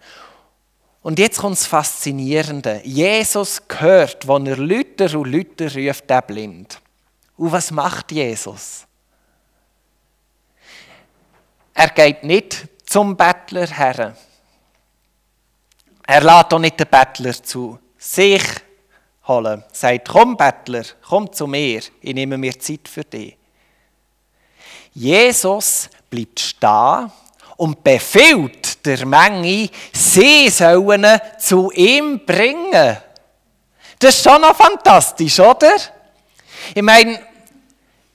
Und 1.04 1.18
jetzt 1.18 1.38
kommt 1.38 1.58
das 1.58 1.66
Faszinierende. 1.66 2.80
Jesus 2.82 3.60
hört, 3.76 4.26
wenn 4.26 4.46
er 4.46 4.56
Lüter 4.56 5.18
und 5.18 5.26
Lüter 5.26 5.70
ruft, 5.74 6.08
der 6.08 6.22
blind. 6.22 6.80
Und 7.36 7.52
was 7.52 7.70
macht 7.70 8.10
Jesus? 8.10 8.86
Er 11.74 11.90
geht 11.90 12.24
nicht 12.24 12.66
zum 12.86 13.14
Bettler 13.14 13.66
her. 13.66 14.16
Er 16.06 16.20
lädt 16.22 16.54
auch 16.54 16.58
nicht 16.58 16.80
den 16.80 16.88
Bettler 16.88 17.34
zu 17.34 17.78
sich 17.98 18.42
holen. 19.28 19.62
Sagt, 19.72 20.08
komm 20.08 20.38
Bettler, 20.38 20.84
komm 21.06 21.30
zu 21.30 21.46
mir, 21.46 21.82
ich 22.00 22.14
nehme 22.14 22.38
mir 22.38 22.58
Zeit 22.58 22.88
für 22.88 23.04
dich. 23.04 23.36
Jesus 24.94 25.90
bleibt 26.08 26.40
stehen 26.40 27.12
und 27.58 27.84
befiehlt 27.84 28.63
der 28.84 29.06
Menge, 29.06 29.68
sie 29.92 30.48
sollen 30.48 31.06
zu 31.38 31.70
ihm 31.72 32.24
bringen. 32.24 32.96
Das 33.98 34.16
ist 34.16 34.24
schon 34.24 34.40
noch 34.40 34.56
fantastisch, 34.56 35.40
oder? 35.40 35.76
Ich 36.74 36.82
meine, 36.82 37.18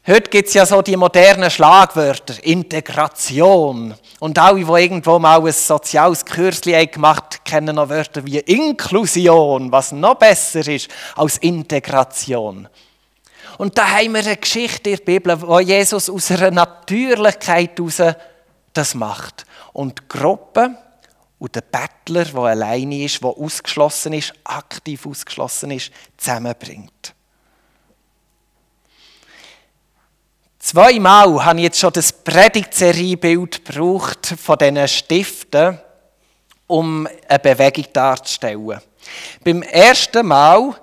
heute 0.06 0.30
gibt 0.30 0.48
es 0.48 0.54
ja 0.54 0.66
so 0.66 0.82
die 0.82 0.98
modernen 0.98 1.50
Schlagwörter, 1.50 2.36
Integration. 2.44 3.96
Und 4.20 4.38
alle, 4.38 4.64
die 4.64 4.72
irgendwo 4.84 5.18
mal 5.18 5.46
ein 5.46 5.54
soziales 5.54 6.26
Kürzli 6.26 6.86
gemacht 6.88 7.24
haben, 7.24 7.44
kennen 7.44 7.76
noch 7.76 7.90
Wörter 7.90 8.26
wie 8.26 8.40
Inklusion, 8.40 9.72
was 9.72 9.92
noch 9.92 10.16
besser 10.16 10.68
ist 10.68 10.90
als 11.16 11.38
Integration. 11.38 12.68
Und 13.58 13.78
da 13.78 13.90
haben 13.90 14.14
wir 14.14 14.22
eine 14.22 14.38
Geschichte 14.38 14.92
in 14.92 14.96
der 14.98 15.04
Bibel, 15.04 15.42
wo 15.42 15.60
Jesus 15.60 16.10
aus 16.10 16.32
einer 16.32 16.52
Natürlichkeit 16.52 17.78
heraus 17.78 18.16
das 18.74 18.96
macht. 18.96 19.46
Und 19.74 20.00
die 20.00 20.08
Gruppe 20.08 20.78
und 21.40 21.56
der 21.56 21.62
Bettler, 21.62 22.26
der 22.26 22.42
alleine 22.42 23.04
ist, 23.04 23.24
der 23.24 23.30
ausgeschlossen 23.30 24.14
ist, 24.14 24.34
aktiv 24.44 25.06
ausgeschlossen 25.06 25.72
ist, 25.72 25.92
zusammenbringt. 26.18 27.14
Zweimal 30.60 31.46
habe 31.46 31.60
ich 31.60 31.64
jetzt 31.64 31.80
schon 31.80 31.94
das 31.94 32.12
Predigtseriebild 32.12 33.64
gebraucht 33.66 34.36
von 34.38 34.58
diesen 34.58 34.88
Stiften, 34.88 35.80
um 36.68 37.08
eine 37.28 37.40
Bewegung 37.40 37.86
darzustellen. 37.94 38.80
Beim 39.44 39.62
ersten 39.62 40.28
Mal 40.28 40.76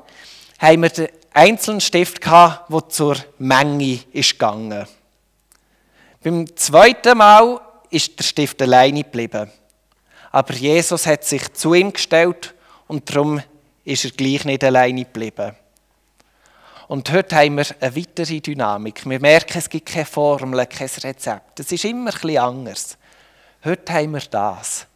haben 0.58 0.82
wir 0.82 0.88
den 0.88 1.08
einzelnen 1.32 1.82
Stift 1.82 2.24
der 2.24 2.88
zur 2.88 3.16
Menge 3.38 4.00
ist 4.12 4.32
gegangen. 4.32 4.86
Beim 6.24 6.56
zweiten 6.56 7.18
Mal 7.18 7.60
ist 7.90 8.18
der 8.18 8.24
Stift 8.24 8.60
alleine 8.62 9.02
geblieben. 9.02 9.50
Aber 10.32 10.54
Jesus 10.54 11.06
hat 11.06 11.24
sich 11.24 11.52
zu 11.52 11.74
ihm 11.74 11.92
gestellt 11.92 12.54
und 12.86 13.08
darum 13.08 13.42
ist 13.84 14.04
er 14.04 14.10
gleich 14.10 14.44
nicht 14.44 14.64
alleine 14.64 15.04
geblieben. 15.04 15.54
Und 16.88 17.10
heute 17.10 17.36
haben 17.36 17.56
wir 17.56 17.66
eine 17.80 17.96
weitere 17.96 18.40
Dynamik. 18.40 19.08
Wir 19.08 19.20
merken, 19.20 19.58
es 19.58 19.68
gibt 19.68 19.88
keine 19.88 20.06
Formel, 20.06 20.64
kein 20.66 20.88
Rezept. 21.02 21.60
Es 21.60 21.72
ist 21.72 21.84
immer 21.84 22.12
bisschen 22.12 22.38
anders. 22.38 22.96
Heute 23.64 23.92
haben 23.92 24.12
wir 24.12 24.20
das. 24.20 24.86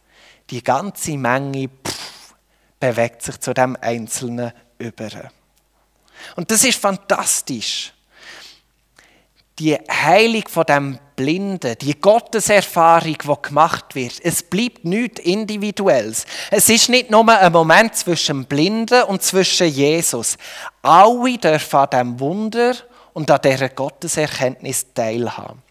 Die 0.49 0.63
ganze 0.63 1.17
Menge 1.17 1.69
pff, 1.69 2.35
bewegt 2.79 3.21
sich 3.23 3.39
zu 3.39 3.53
dem 3.53 3.77
Einzelnen 3.81 4.53
über. 4.77 5.31
Und 6.35 6.49
das 6.51 6.63
ist 6.63 6.79
fantastisch 6.79 7.93
die 9.61 9.77
Heilung 9.89 10.47
von 10.47 10.65
dem 10.65 10.99
Blinden, 11.15 11.77
die 11.79 11.99
Gotteserfahrung, 11.99 13.15
die 13.23 13.41
gemacht 13.47 13.93
wird, 13.93 14.19
es 14.23 14.41
bleibt 14.41 14.85
nichts 14.85 15.21
Individuelles. 15.21 16.25
Es 16.49 16.67
ist 16.67 16.89
nicht 16.89 17.11
nur 17.11 17.27
ein 17.29 17.51
Moment 17.51 17.95
zwischen 17.95 18.37
dem 18.39 18.45
Blinden 18.45 19.03
und 19.03 19.21
zwischen 19.21 19.67
Jesus. 19.67 20.37
Alle 20.81 21.37
dürfen 21.37 21.75
an 21.77 21.89
diesem 21.91 22.19
Wunder 22.19 22.75
und 23.13 23.29
an 23.29 23.39
dieser 23.43 23.69
Gotteserkenntnis 23.69 24.87
teilhaben. 24.95 25.61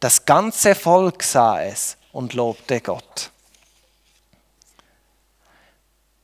Das 0.00 0.24
ganze 0.24 0.74
Volk 0.74 1.22
sah 1.22 1.62
es 1.62 1.98
und 2.12 2.32
lobte 2.32 2.80
Gott. 2.80 3.30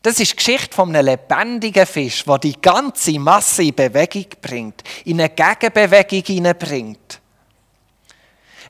Das 0.03 0.19
ist 0.19 0.33
die 0.33 0.37
Geschichte 0.37 0.75
von 0.75 0.95
einem 0.95 1.07
lebendigen 1.07 1.87
Fisch, 1.87 2.25
der 2.25 2.39
die 2.39 2.61
ganze 2.61 3.19
Masse 3.21 3.63
in 3.63 3.75
Bewegung 3.75 4.27
bringt, 4.41 4.83
in 5.05 5.21
eine 5.21 5.31
Gegenbewegung 5.31 6.23
hineinbringt. 6.25 7.02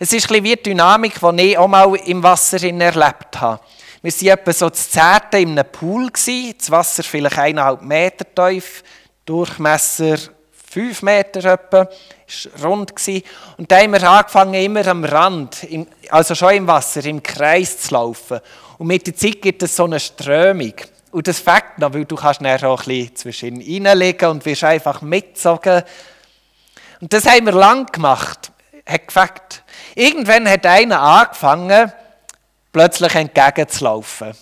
Es 0.03 0.13
ist 0.13 0.29
ein 0.33 0.43
wie 0.43 0.57
die 0.57 0.63
Dynamik, 0.65 1.21
die 1.21 1.43
ich 1.43 1.57
auch 1.57 1.69
mal 1.69 1.95
im 1.95 2.25
Wasser 2.25 2.61
erlebt 2.61 3.41
habe. 3.41 3.61
Wir 4.03 4.13
waren 4.13 4.29
etwa 4.41 4.53
so 4.53 4.69
zu 4.69 4.91
Zehnten 4.91 5.37
in 5.37 5.51
einem 5.57 5.71
Pool, 5.71 6.11
das 6.11 6.71
Wasser 6.73 7.05
vielleicht 7.05 7.39
eineinhalb 7.39 7.83
Meter 7.83 8.25
tief, 8.35 8.83
Durchmesser 9.25 10.17
fünf 10.51 11.03
Meter 11.03 11.53
etwa, 11.53 11.87
war 12.57 12.69
rund. 12.69 12.93
Und 13.57 13.71
da 13.71 13.79
haben 13.79 13.93
wir 13.93 14.03
angefangen, 14.03 14.55
immer 14.55 14.85
am 14.89 15.05
Rand, 15.05 15.69
also 16.11 16.35
schon 16.35 16.55
im 16.55 16.67
Wasser, 16.67 17.05
im 17.05 17.23
Kreis 17.23 17.79
zu 17.79 17.95
laufen. 17.95 18.41
Und 18.79 18.89
mit 18.89 19.07
der 19.07 19.15
Zeit 19.15 19.41
gibt 19.41 19.63
es 19.63 19.77
so 19.77 19.85
eine 19.85 20.01
Strömung. 20.01 20.75
Und 21.13 21.29
das 21.29 21.39
fängt 21.39 21.79
noch, 21.79 21.95
weil 21.95 22.07
du 22.07 22.17
kannst 22.17 22.41
dann 22.45 22.65
auch 22.65 22.81
ein 22.81 22.89
bisschen 22.89 23.15
zwischen 23.15 23.87
reinlegen 23.87 24.31
und 24.31 24.45
wirst 24.47 24.65
einfach 24.65 25.01
mitgezogen. 25.01 25.85
Und 27.01 27.13
das 27.13 27.25
haben 27.25 27.47
wir 27.47 27.53
lang 27.53 27.87
gemacht. 27.93 28.51
Hat 28.85 29.07
gefällt. 29.07 29.62
Irgendwann 29.95 30.49
hat 30.49 30.67
einer 30.67 31.01
angefangen, 31.01 31.93
plötzlich 32.73 33.15
entgegenzulaufen. 33.15 34.33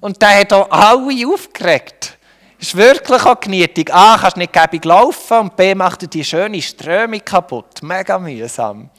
Und 0.00 0.20
der 0.20 0.40
hat 0.40 0.52
auch 0.52 0.70
alle 0.70 1.26
aufgeregt. 1.26 2.18
Ist 2.58 2.76
wirklich 2.76 3.22
auch 3.24 3.40
genietig. 3.40 3.92
A, 3.92 4.18
kannst 4.18 4.36
nicht 4.36 4.52
gäbig 4.52 4.84
laufen 4.84 5.38
und 5.38 5.56
B, 5.56 5.74
macht 5.74 6.02
dir 6.02 6.08
die 6.08 6.24
schöne 6.24 6.60
Strömung 6.60 7.24
kaputt. 7.24 7.82
Mega 7.82 8.18
mühsam. 8.18 8.90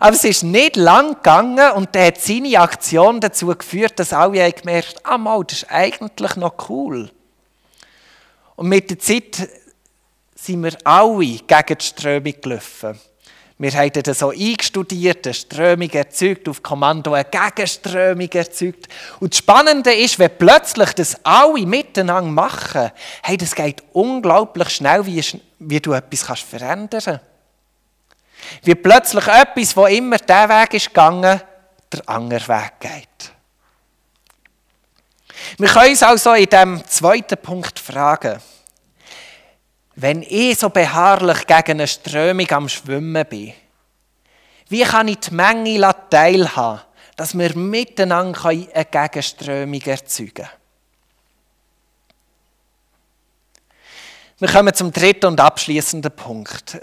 Aber 0.00 0.12
es 0.12 0.24
ist 0.24 0.42
nicht 0.42 0.76
lang 0.76 1.14
gegangen 1.14 1.72
und 1.72 1.94
der 1.94 2.06
hat 2.06 2.20
seine 2.20 2.58
Aktion 2.58 3.20
dazu 3.20 3.46
geführt, 3.48 3.98
dass 3.98 4.12
alle 4.12 4.52
gemerkt 4.52 5.02
haben, 5.04 5.28
ah, 5.28 5.42
das 5.42 5.58
ist 5.58 5.70
eigentlich 5.70 6.36
noch 6.36 6.68
cool. 6.68 7.10
Und 8.56 8.68
mit 8.68 8.90
der 8.90 8.98
Zeit 8.98 9.48
sind 10.34 10.62
wir 10.62 10.76
alle 10.84 11.24
gegen 11.24 11.78
die 11.78 11.84
Strömung 11.84 12.34
gelaufen. 12.40 12.98
Wir 13.64 13.72
haben 13.72 13.92
dann 13.92 14.12
so 14.12 14.28
eingestudiert, 14.28 15.26
eine 15.26 15.32
Strömung 15.32 15.88
erzeugt, 15.88 16.50
auf 16.50 16.62
Kommando 16.62 17.14
eine 17.14 17.24
Gegenströmung 17.24 18.28
erzeugt. 18.30 18.88
Und 19.20 19.32
das 19.32 19.38
Spannende 19.38 19.90
ist, 19.90 20.18
wenn 20.18 20.36
plötzlich 20.36 20.92
das 20.92 21.16
alle 21.24 21.64
miteinander 21.64 22.30
machen, 22.30 22.90
hey, 23.22 23.38
das 23.38 23.54
geht 23.54 23.82
unglaublich 23.94 24.68
schnell, 24.68 25.06
wie, 25.06 25.24
wie 25.60 25.80
du 25.80 25.94
etwas 25.94 26.26
kannst 26.26 26.42
verändern 26.42 27.00
kannst. 27.02 27.20
Wie 28.64 28.74
plötzlich 28.74 29.26
etwas, 29.28 29.74
wo 29.74 29.86
immer 29.86 30.18
der 30.18 30.46
Weg 30.50 30.74
ist 30.74 30.88
gegangen, 30.88 31.40
der 31.90 32.02
andere 32.06 32.46
Weg 32.46 32.72
geht. 32.80 33.32
Wir 35.56 35.68
können 35.68 35.88
uns 35.88 36.02
also 36.02 36.34
in 36.34 36.50
diesem 36.50 36.86
zweiten 36.86 37.38
Punkt 37.38 37.78
fragen, 37.78 38.42
wenn 39.96 40.22
ich 40.22 40.58
so 40.58 40.70
beharrlich 40.70 41.46
gegen 41.46 41.78
eine 41.78 41.86
Strömung 41.86 42.50
am 42.50 42.68
Schwimmen 42.68 43.26
bin, 43.26 43.54
wie 44.68 44.82
kann 44.82 45.08
ich 45.08 45.20
die 45.20 45.34
Menge 45.34 45.94
teilhaben, 46.10 46.80
dass 47.16 47.36
wir 47.36 47.56
miteinander 47.56 48.46
eine 48.46 48.84
Gegenströmung 48.90 49.82
erzeugen 49.82 50.34
können? 50.34 50.48
Wir 54.38 54.48
kommen 54.48 54.74
zum 54.74 54.90
dritten 54.90 55.26
und 55.26 55.40
abschließenden 55.40 56.10
Punkt. 56.10 56.78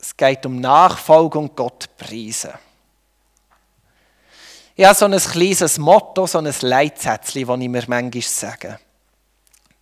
Es 0.00 0.16
geht 0.16 0.46
um 0.46 0.60
Nachfolge 0.60 1.38
und 1.38 1.54
Gott 1.54 1.96
preisen. 1.96 2.52
Ich 4.74 4.84
habe 4.84 4.94
so 4.94 5.04
ein 5.04 5.16
kleines 5.16 5.78
Motto, 5.78 6.26
so 6.26 6.38
ein 6.38 6.52
Leitsätzchen, 6.60 7.46
das 7.46 7.60
ich 7.60 7.68
mir 7.68 7.84
manchmal 7.86 8.22
sage. 8.22 8.78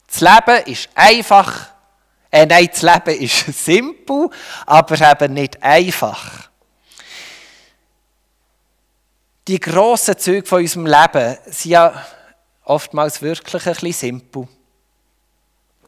Das 0.06 0.20
Leben 0.20 0.64
ist 0.66 0.90
einfach, 0.94 1.71
äh, 2.32 2.46
nein, 2.46 2.68
das 2.72 2.82
Leben 2.82 3.22
ist 3.22 3.46
simpel, 3.64 4.30
aber 4.64 5.12
eben 5.12 5.34
nicht 5.34 5.62
einfach. 5.62 6.48
Die 9.46 9.60
grossen 9.60 10.16
Züge 10.18 10.46
von 10.46 10.60
unserem 10.60 10.86
Leben 10.86 11.36
sind 11.46 11.72
ja 11.72 12.06
oftmals 12.64 13.20
wirklich 13.20 13.66
ein 13.66 13.72
bisschen 13.72 13.92
simpel. 13.92 14.48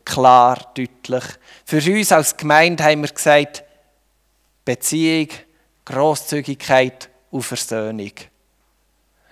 Klar, 0.04 0.72
deutlich. 0.74 1.24
Für 1.64 1.78
uns 1.78 2.12
als 2.12 2.36
Gemeinde 2.36 2.84
haben 2.84 3.02
wir 3.02 3.08
gesagt, 3.08 3.64
Beziehung, 4.66 5.28
Grosszügigkeit 5.86 7.08
und 7.30 7.42
Versöhnung. 7.42 8.12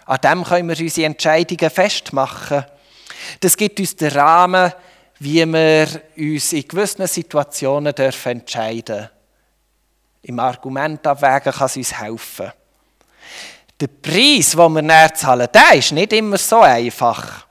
An 0.06 0.20
dem 0.22 0.44
können 0.44 0.68
wir 0.68 0.78
unsere 0.78 1.06
Entscheidungen 1.06 1.70
festmachen. 1.70 2.64
Das 3.40 3.56
gibt 3.56 3.80
uns 3.80 3.96
den 3.96 4.12
Rahmen, 4.12 4.72
wie 5.22 5.46
wir 5.46 5.88
uns 6.16 6.52
in 6.52 6.66
gewissen 6.66 7.06
Situationen 7.06 7.94
dürfen 7.94 8.32
entscheiden 8.32 8.82
dürfen. 8.84 9.08
Im 10.22 10.38
Argument 10.40 11.06
abwägen 11.06 11.52
kann 11.52 11.66
es 11.66 11.76
uns 11.76 12.00
helfen. 12.00 12.52
Der 13.80 13.86
Preis, 13.86 14.50
den 14.50 14.72
wir 14.72 14.82
näher 14.82 15.14
zahlen, 15.14 15.48
der 15.52 15.78
ist 15.78 15.92
nicht 15.92 16.12
immer 16.12 16.38
so 16.38 16.60
einfach. 16.60 17.46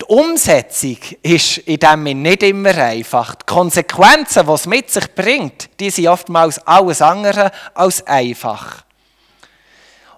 Die 0.00 0.06
Umsetzung 0.06 0.98
ist 1.22 1.58
in 1.58 1.78
dem 1.78 2.22
nicht 2.22 2.42
immer 2.42 2.76
einfach. 2.76 3.36
Die 3.36 3.46
Konsequenzen, 3.46 4.46
die 4.46 4.52
es 4.52 4.66
mit 4.66 4.90
sich 4.90 5.14
bringt, 5.14 5.70
die 5.78 5.90
sind 5.90 6.08
oftmals 6.08 6.58
alles 6.66 7.00
andere 7.00 7.52
als 7.74 8.04
einfach. 8.06 8.84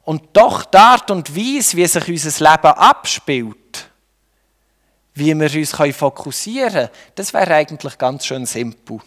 Und 0.02 0.22
doch 0.32 0.64
die 0.64 0.78
Art 0.78 1.10
und 1.10 1.36
Weise, 1.36 1.76
wie 1.76 1.86
sich 1.86 2.08
unser 2.08 2.50
Leben 2.50 2.72
abspielt, 2.72 3.59
wie 5.14 5.38
wir 5.38 5.54
uns 5.54 5.96
fokussieren 5.96 6.72
können, 6.72 6.88
das 7.14 7.32
wäre 7.34 7.54
eigentlich 7.54 7.98
ganz 7.98 8.26
schön 8.26 8.46
simpel. 8.46 8.98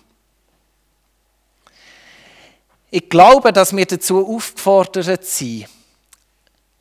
Ich 2.92 3.10
glaube, 3.10 3.52
dass 3.52 3.76
wir 3.76 3.86
dazu 3.86 4.36
aufgefordert 4.36 5.26
sind, 5.26 5.68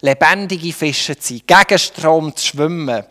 lebendige 0.03 0.73
Fische 0.73 1.17
zu 1.17 1.37
sein, 1.37 1.43
gegen 1.47 1.79
Strom 1.79 2.37
zu 2.37 2.49
schwimmen. 2.49 3.05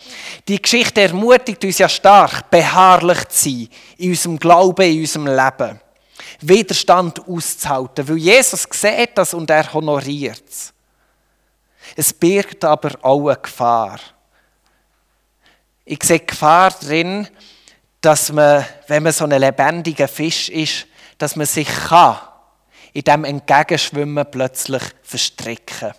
Die 0.48 0.62
Geschichte 0.62 1.02
ermutigt 1.02 1.64
uns 1.64 1.80
ja 1.80 1.90
stark, 1.90 2.52
beharrlich 2.52 3.28
zu 3.30 3.50
sein 3.50 3.70
in 3.98 4.10
unserem 4.12 4.38
Glauben, 4.38 4.86
in 4.86 5.00
unserem 5.00 5.28
Leben. 5.28 5.82
Widerstand 6.42 7.28
auszuhalten, 7.28 8.08
weil 8.08 8.18
Jesus 8.18 8.68
sieht 8.70 9.12
das 9.16 9.34
und 9.34 9.50
er 9.50 9.74
honoriert 9.74 10.44
es. 10.48 10.74
Es 11.96 12.14
birgt 12.14 12.64
aber 12.64 12.92
auch 13.02 13.28
eine 13.28 13.38
Gefahr. 13.38 14.00
Ich 15.86 16.04
sehe 16.04 16.20
Gefahr 16.20 16.72
drin, 16.72 17.28
dass 18.02 18.32
man, 18.32 18.66
wenn 18.88 19.04
man 19.04 19.12
so 19.12 19.26
ein 19.26 19.32
lebendiger 19.32 20.08
Fisch 20.08 20.50
ist, 20.50 20.88
dass 21.18 21.36
man 21.36 21.46
sich 21.46 21.68
kann 21.68 22.18
in 22.94 23.04
dem 23.04 23.24
Entgegenschwimmen 23.24 24.26
plötzlich 24.30 24.84
verstricken 25.04 25.94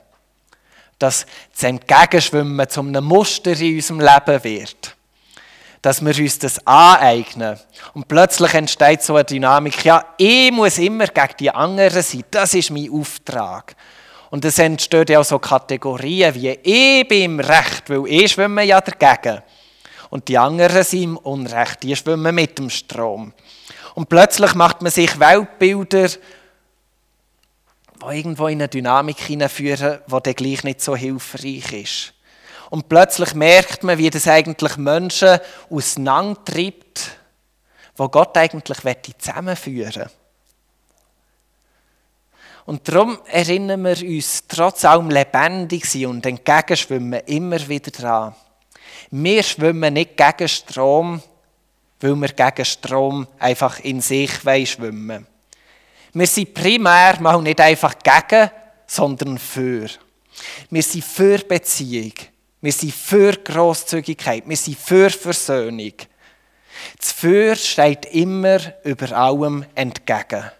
dass 1.02 1.26
das 1.52 1.64
Entgegenschwimmen 1.64 2.68
zu 2.68 2.80
einem 2.80 3.04
Muster 3.04 3.58
in 3.58 3.76
unserem 3.76 4.00
Leben 4.00 4.44
wird. 4.44 4.96
Dass 5.80 6.00
wir 6.00 6.16
uns 6.16 6.38
das 6.38 6.64
aneignen. 6.64 7.58
Und 7.92 8.06
plötzlich 8.06 8.54
entsteht 8.54 9.02
so 9.02 9.16
eine 9.16 9.24
Dynamik, 9.24 9.84
ja, 9.84 10.14
ich 10.16 10.52
muss 10.52 10.78
immer 10.78 11.08
gegen 11.08 11.34
die 11.40 11.50
anderen 11.50 12.02
sein, 12.02 12.24
das 12.30 12.54
ist 12.54 12.70
mein 12.70 12.88
Auftrag. 12.92 13.74
Und 14.30 14.44
es 14.44 14.58
entstehen 14.58 15.06
ja 15.08 15.18
auch 15.18 15.24
so 15.24 15.40
Kategorien 15.40 16.34
wie, 16.36 16.50
ich 16.50 17.08
bin 17.08 17.22
im 17.22 17.40
Recht, 17.40 17.90
weil 17.90 18.06
ich 18.06 18.32
schwimme 18.32 18.62
ja 18.62 18.80
dagegen. 18.80 19.42
Und 20.12 20.28
die 20.28 20.36
anderen 20.36 20.84
sind 20.84 21.02
im 21.04 21.16
Unrecht, 21.16 21.82
die 21.82 21.96
schwimmen 21.96 22.34
mit 22.34 22.58
dem 22.58 22.68
Strom. 22.68 23.32
Und 23.94 24.10
plötzlich 24.10 24.54
macht 24.54 24.82
man 24.82 24.92
sich 24.92 25.18
Weltbilder 25.18 26.08
die 26.08 26.18
irgendwo 28.16 28.48
in 28.48 28.60
eine 28.60 28.68
Dynamik 28.68 29.18
hineinführen, 29.20 30.00
die 30.06 30.22
dann 30.22 30.34
gleich 30.34 30.64
nicht 30.64 30.82
so 30.82 30.94
hilfreich 30.94 31.72
ist. 31.72 32.14
Und 32.68 32.90
plötzlich 32.90 33.34
merkt 33.34 33.84
man, 33.84 33.96
wie 33.96 34.10
das 34.10 34.28
eigentlich 34.28 34.76
Menschen 34.76 35.38
auseinandertreibt, 35.70 37.12
wo 37.96 38.06
Gott 38.10 38.36
eigentlich 38.36 38.80
zusammenführen 39.18 39.94
will. 39.94 40.10
Und 42.66 42.86
darum 42.86 43.18
erinnern 43.30 43.82
wir 43.82 43.98
uns, 44.06 44.44
trotz 44.46 44.84
allem 44.84 45.08
lebendig 45.08 45.86
sein 45.86 46.04
und 46.04 46.26
entgegenschwimmen, 46.26 47.20
immer 47.20 47.66
wieder 47.66 47.90
daran. 47.90 48.34
Wir 49.12 49.42
schwimmen 49.42 49.92
nicht 49.92 50.16
gegen 50.16 50.48
Strom, 50.48 51.22
weil 52.00 52.16
wir 52.16 52.28
gegen 52.28 52.64
Strom 52.64 53.28
einfach 53.38 53.78
in 53.80 54.00
sich 54.00 54.30
schwimmen. 54.40 55.26
Wir 56.14 56.26
sind 56.26 56.54
primär 56.54 57.20
mal 57.20 57.40
nicht 57.42 57.60
einfach 57.60 57.94
gegen, 57.98 58.50
sondern 58.86 59.38
für. 59.38 59.86
Wir 60.70 60.82
sind 60.82 61.04
für 61.04 61.38
Beziehung. 61.38 62.14
Wir 62.62 62.72
sind 62.72 62.94
für 62.94 63.32
Grosszügigkeit. 63.32 64.44
Wir 64.46 64.56
sind 64.56 64.78
für 64.78 65.10
Versöhnung. 65.10 65.92
Das 66.96 67.12
Für 67.12 67.54
steht 67.54 68.06
immer 68.06 68.60
über 68.82 69.12
allem 69.12 69.66
entgegen. 69.74 70.50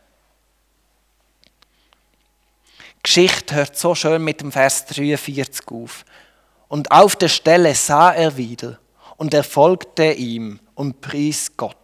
Die 2.96 3.02
Geschichte 3.02 3.54
hört 3.54 3.78
so 3.78 3.94
schön 3.94 4.22
mit 4.22 4.42
dem 4.42 4.52
Vers 4.52 4.84
43 4.86 5.66
auf. 5.70 6.04
Und 6.72 6.90
auf 6.90 7.16
der 7.16 7.28
Stelle 7.28 7.74
sah 7.74 8.12
er 8.12 8.34
wieder 8.38 8.78
und 9.18 9.34
er 9.34 9.44
folgte 9.44 10.10
ihm 10.10 10.58
und 10.74 11.02
pries 11.02 11.54
Gott. 11.54 11.76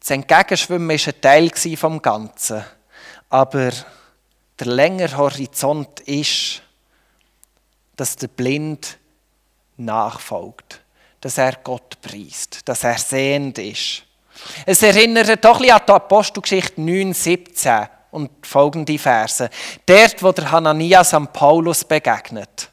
Das 0.00 0.08
Entgegenschwimmen 0.08 0.88
war 0.88 1.12
ein 1.12 1.20
Teil 1.20 1.76
vom 1.76 2.00
Ganzen, 2.00 2.64
aber 3.28 3.72
der 4.58 4.66
längere 4.68 5.18
Horizont 5.18 6.00
ist, 6.00 6.62
dass 7.94 8.16
der 8.16 8.28
Blind 8.28 8.96
nachfolgt, 9.76 10.80
dass 11.20 11.36
er 11.36 11.56
Gott 11.56 12.00
preist, 12.00 12.66
dass 12.66 12.84
er 12.84 12.96
sehend 12.96 13.58
ist. 13.58 14.04
Es 14.64 14.82
erinnert 14.82 15.44
doch 15.44 15.56
ein 15.56 15.66
bisschen 15.66 15.76
an 15.76 15.82
die 15.86 15.92
Apostelgeschichte 15.92 16.80
9,17 16.80 17.88
und 18.12 18.30
folgende 18.46 18.98
Verse. 18.98 19.50
Dort, 19.86 20.22
wo 20.22 20.30
der 20.30 20.52
Hananias 20.52 21.12
am 21.14 21.26
Paulus 21.32 21.84
begegnet. 21.84 22.70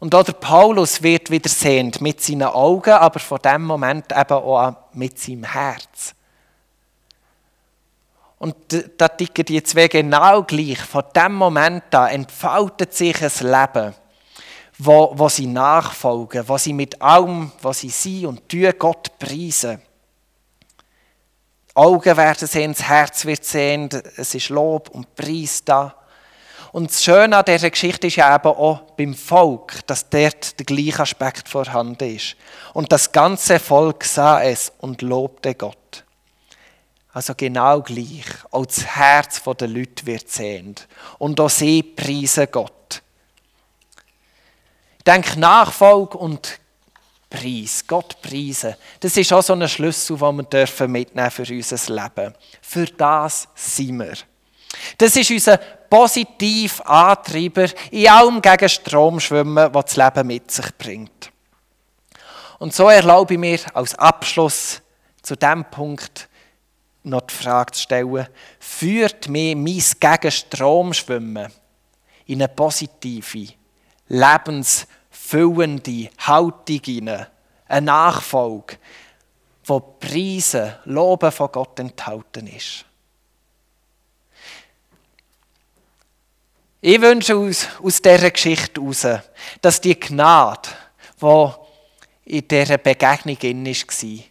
Und 0.00 0.14
auch 0.14 0.22
der 0.22 0.32
Paulus 0.32 1.02
wird 1.02 1.28
wieder 1.30 1.50
sehend 1.50 2.00
mit 2.00 2.22
seinen 2.22 2.44
Augen, 2.44 2.92
aber 2.92 3.18
von 3.18 3.40
dem 3.40 3.64
Moment 3.64 4.06
eben 4.12 4.32
auch 4.32 4.74
mit 4.92 5.18
seinem 5.18 5.44
Herz. 5.44 6.14
Und 8.38 8.54
da 8.96 9.08
ticken 9.08 9.44
die 9.44 9.60
zwei 9.64 9.88
genau 9.88 10.44
gleich. 10.44 10.78
Von 10.78 11.02
dem 11.14 11.34
Moment 11.34 11.92
an 11.92 12.10
entfaltet 12.10 12.94
sich 12.94 13.20
ein 13.20 13.50
Leben, 13.50 13.94
wo, 14.78 15.12
wo 15.14 15.28
sie 15.28 15.48
nachfolgen, 15.48 16.48
wo 16.48 16.56
sie 16.56 16.72
mit 16.72 17.02
allem, 17.02 17.50
was 17.60 17.80
sie 17.80 17.90
sind 17.90 18.26
und 18.26 18.48
tun, 18.48 18.72
Gott 18.78 19.18
preisen. 19.18 19.82
Augen 21.78 22.16
werden 22.16 22.48
sehen, 22.48 22.72
das 22.72 22.82
Herz 22.82 23.24
wird 23.24 23.44
sehen, 23.44 23.88
es 24.16 24.34
ist 24.34 24.48
Lob 24.48 24.88
und 24.90 25.14
Preis 25.14 25.62
da. 25.64 25.94
Und 26.72 26.90
das 26.90 27.04
Schöne 27.04 27.36
an 27.36 27.44
dieser 27.46 27.70
Geschichte 27.70 28.08
ist 28.08 28.16
ja 28.16 28.34
eben 28.34 28.48
auch 28.48 28.80
beim 28.96 29.14
Volk, 29.14 29.86
dass 29.86 30.10
dort 30.10 30.58
der 30.58 30.66
gleiche 30.66 31.02
Aspekt 31.02 31.48
vorhanden 31.48 32.16
ist. 32.16 32.36
Und 32.74 32.90
das 32.90 33.12
ganze 33.12 33.60
Volk 33.60 34.04
sah 34.04 34.42
es 34.42 34.72
und 34.78 35.02
lobte 35.02 35.54
Gott. 35.54 36.04
Also 37.12 37.34
genau 37.36 37.80
gleich. 37.80 38.26
Auch 38.50 38.66
das 38.66 38.84
Herz 38.84 39.40
der 39.42 39.68
Leute 39.68 40.04
wird 40.04 40.28
sehend. 40.28 40.88
Und 41.18 41.40
auch 41.40 41.48
sie 41.48 41.82
preisen 41.82 42.48
Gott. 42.50 43.02
Ich 44.98 45.04
denke, 45.04 45.38
Nachfolge 45.38 46.18
und 46.18 46.58
Preis, 47.30 47.84
Gott 47.86 48.20
preisen. 48.22 48.74
Das 49.00 49.16
ist 49.16 49.32
auch 49.32 49.42
so 49.42 49.52
ein 49.52 49.68
Schlüssel, 49.68 50.16
den 50.16 50.36
wir 50.36 50.42
dürfen 50.44 50.90
mitnehmen 50.90 51.30
für 51.30 51.42
unser 51.42 51.94
Leben. 51.94 52.34
Für 52.62 52.86
das 52.86 53.48
sind 53.54 53.98
wir. 53.98 54.14
Das 54.96 55.14
ist 55.16 55.30
unser 55.30 55.58
positiver 55.58 56.88
Antreiber 56.88 57.66
in 57.90 58.08
allem 58.08 58.40
gegen 58.40 58.68
Strom 58.68 59.20
schwimmen, 59.20 59.72
was 59.72 59.84
das 59.86 59.96
Leben 59.96 60.26
mit 60.26 60.50
sich 60.50 60.76
bringt. 60.76 61.30
Und 62.58 62.74
so 62.74 62.88
erlaube 62.88 63.34
ich 63.34 63.40
mir 63.40 63.60
als 63.74 63.94
Abschluss 63.94 64.80
zu 65.22 65.36
dem 65.36 65.64
Punkt 65.66 66.28
noch 67.04 67.22
die 67.22 67.34
Frage 67.34 67.72
zu 67.72 67.82
stellen, 67.82 68.26
führt 68.58 69.28
mir 69.28 69.56
mein 69.56 69.82
Gegenstromschwimmen 70.00 71.52
in 72.26 72.42
eine 72.42 72.48
positive, 72.48 73.48
lebens- 74.08 74.86
füllende 75.18 76.10
Haltung 76.18 76.80
hinein, 76.84 77.26
eine 77.66 77.86
Nachfolge, 77.86 78.78
wo 79.64 79.80
Preisen, 79.80 80.74
Loben 80.84 81.30
von 81.32 81.52
Gott 81.52 81.78
enthalten 81.80 82.46
ist. 82.46 82.84
Ich 86.80 87.00
wünsche 87.00 87.36
aus, 87.36 87.66
aus 87.82 88.00
dieser 88.00 88.30
Geschichte 88.30 88.80
heraus, 88.80 89.06
dass 89.60 89.80
die 89.80 89.98
Gnade, 89.98 90.68
die 91.20 92.36
in 92.36 92.48
dieser 92.48 92.78
Begegnung 92.78 93.36
war, 93.42 94.24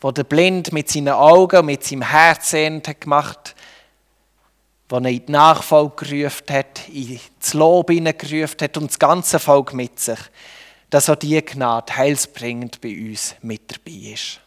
wo 0.00 0.10
der 0.12 0.24
Blind 0.24 0.72
mit 0.72 0.88
seinen 0.88 1.08
Augen 1.08 1.66
mit 1.66 1.84
seinem 1.84 2.02
Herz 2.02 2.52
gemacht 2.52 3.38
hat, 3.38 3.54
wo 4.92 4.98
er 4.98 5.06
in 5.06 5.24
die 5.24 5.32
Nachfolge 5.32 6.04
gerufen 6.04 6.50
hat, 6.50 6.86
ins 6.92 7.54
Lob 7.54 7.90
hineingerufen 7.90 8.60
hat 8.60 8.76
und 8.76 8.90
das 8.90 8.98
ganze 8.98 9.38
Volk 9.38 9.72
mit 9.72 9.98
sich, 9.98 10.18
dass 10.90 11.08
auch 11.08 11.16
diese 11.16 11.40
Gnade 11.40 11.96
heilsbringend 11.96 12.78
bei 12.82 12.94
uns 12.94 13.34
mit 13.40 13.62
dabei 13.72 14.12
ist. 14.12 14.41